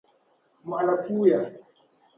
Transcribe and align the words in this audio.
Mɔɣili 0.67 0.95
puuya. 1.05 1.39